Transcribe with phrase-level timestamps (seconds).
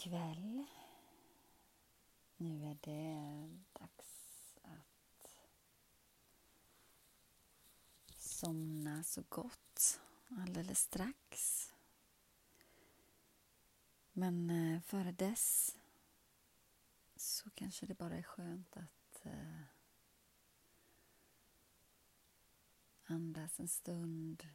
[0.00, 0.64] kväll.
[2.36, 5.30] Nu är det dags att
[8.16, 11.66] somna så gott alldeles strax.
[14.12, 15.76] Men eh, före dess
[17.16, 19.62] så kanske det bara är skönt att eh,
[23.04, 24.48] andas en stund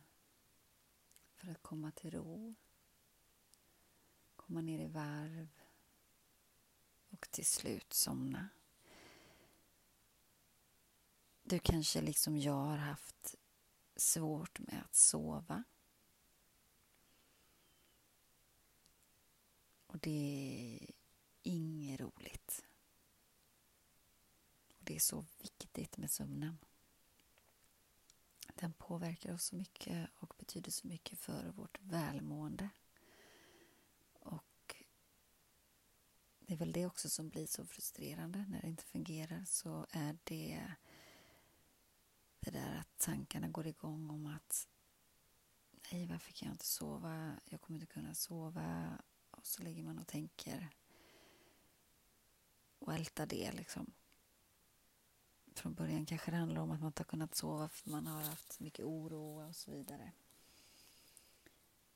[1.35, 2.55] för att komma till ro
[4.47, 5.49] komma ner i varv
[7.09, 8.49] och till slut somna.
[11.43, 13.35] Du kanske liksom jag har haft
[13.95, 15.63] svårt med att sova.
[19.87, 20.93] Och det är
[21.43, 22.65] inget roligt.
[24.67, 26.57] Och det är så viktigt med sömnen.
[28.55, 32.69] Den påverkar oss så mycket och betyder så mycket för vårt välmående.
[36.47, 40.17] Det är väl det också som blir så frustrerande när det inte fungerar så är
[40.23, 40.71] det
[42.39, 44.67] det där att tankarna går igång om att
[45.91, 47.39] nej, varför kan jag inte sova?
[47.45, 48.97] Jag kommer inte kunna sova.
[49.31, 50.69] Och så ligger man och tänker
[52.79, 53.93] och ältar det liksom.
[55.53, 58.21] Från början kanske det handlar om att man inte har kunnat sova för man har
[58.21, 60.11] haft mycket oro och så vidare.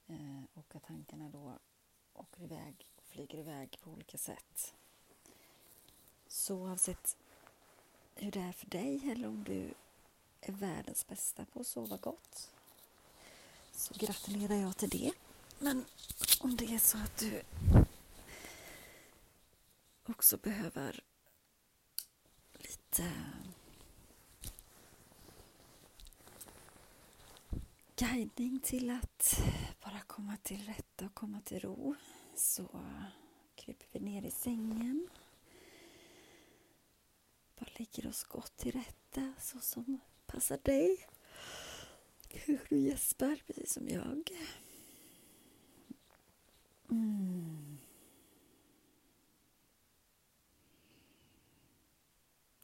[0.08, 1.59] Eh, och att tankarna då
[2.13, 4.73] åker iväg flyger iväg på olika sätt.
[6.27, 7.17] Så oavsett
[8.16, 9.73] hur det är för dig eller om du
[10.41, 12.51] är världens bästa på att sova gott
[13.71, 15.11] så gratulerar jag till det.
[15.59, 15.85] Men
[16.39, 17.41] om det är så att du
[20.05, 21.03] också behöver
[22.53, 23.11] lite
[27.95, 29.41] guidning till att
[29.83, 31.95] bara komma till rätta och komma till ro
[32.39, 32.85] så
[33.55, 35.09] kryper vi ner i sängen.
[37.59, 41.07] Bara lägger oss gott till rätta så som passar dig.
[42.28, 44.31] Kanske du gäspar precis som jag.
[46.89, 47.78] Mm.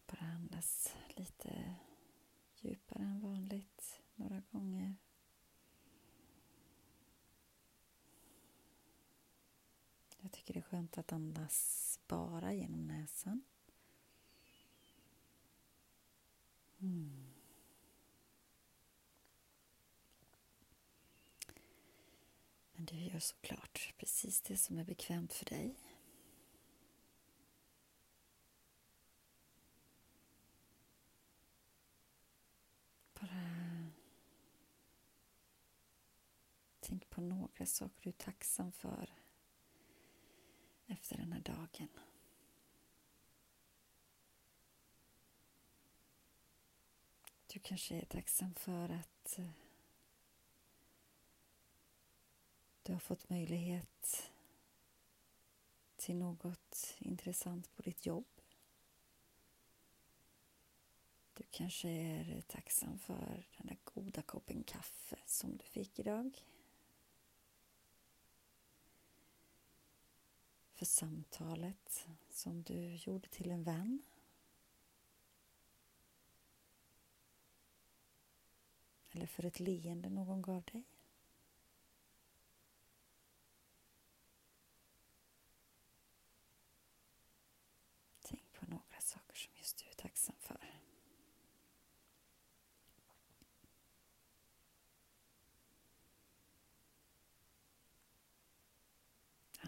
[0.08, 1.76] Bara andas lite
[2.62, 4.96] djupare än vanligt några gånger.
[10.26, 13.44] Jag tycker det är skönt att andas bara genom näsan.
[16.80, 17.34] Mm.
[22.74, 25.76] Men du gör såklart precis det som är bekvämt för dig.
[33.20, 33.92] Bara
[36.80, 39.25] tänk på några saker du är tacksam för
[40.88, 41.90] efter den här dagen.
[47.48, 49.50] Du kanske är tacksam för att eh,
[52.84, 54.32] du har fått möjlighet
[55.96, 58.26] till något intressant på ditt jobb.
[61.34, 66.44] Du kanske är tacksam för den där goda koppen kaffe som du fick idag.
[70.76, 74.02] För samtalet som du gjorde till en vän.
[79.12, 80.84] Eller för ett leende någon gav dig.
[88.22, 90.76] Tänk på några saker som just du är tacksam för.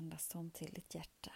[0.07, 1.31] Andas om till ditt hjärta.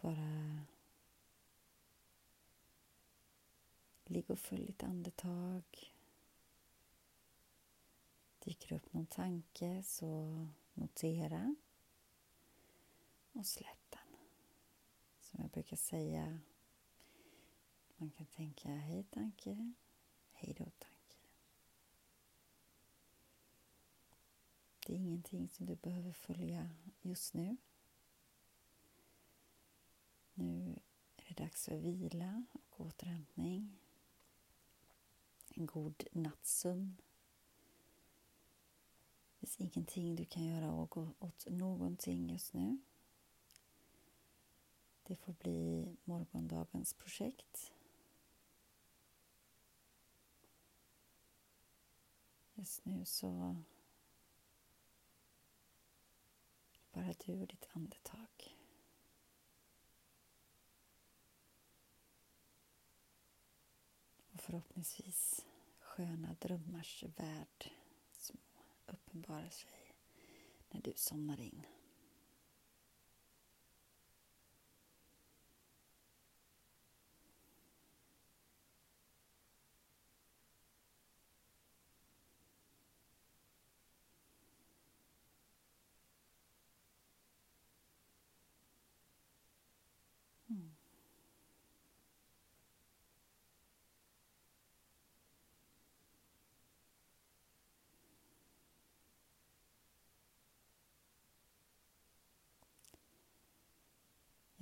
[0.00, 0.66] Bara
[4.04, 5.62] ligg och följ ditt andetag.
[8.38, 11.56] Dyker upp någon tanke så notera
[13.32, 14.16] och släpp den.
[15.20, 16.40] Som jag brukar säga,
[17.96, 19.72] man kan tänka hej tanke,
[20.32, 20.98] hej då tanke.
[24.86, 26.70] Det är ingenting som du behöver följa
[27.00, 27.56] just nu.
[30.34, 30.78] Nu
[31.16, 33.78] är det dags för vila och återhämtning.
[35.48, 36.96] En god nattsömn.
[39.40, 40.72] Det finns ingenting du kan göra
[41.18, 42.78] åt någonting just nu.
[45.02, 47.72] Det får bli morgondagens projekt.
[52.54, 53.56] Just nu så
[56.92, 58.57] bara du och ditt andetag.
[64.48, 65.46] Förhoppningsvis
[65.80, 67.70] sköna drömmars värld
[68.12, 68.38] som
[68.86, 69.70] uppenbarar sig
[70.70, 71.62] när du somnar in.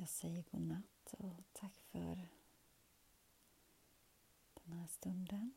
[0.07, 2.29] Jag säger godnatt och tack för
[4.55, 5.55] den här stunden.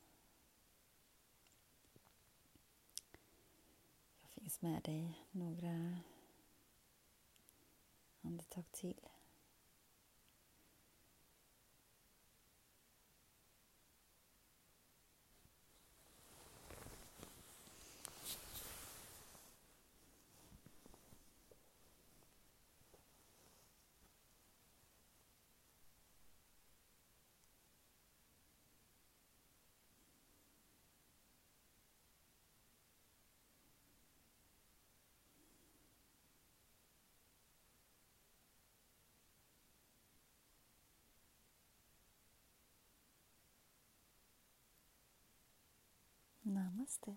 [4.22, 6.00] Jag finns med dig några
[8.22, 9.10] andetag till.
[46.70, 47.12] ナマステ